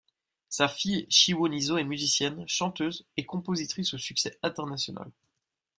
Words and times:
Sa 0.49 0.67
fille 0.67 1.05
Chiwoniso 1.11 1.77
est 1.77 1.83
musicienne, 1.83 2.43
chanteuse 2.47 3.05
et 3.17 3.25
compositrice 3.27 3.93
au 3.93 3.99
succès 3.99 4.35
international. 4.41 5.11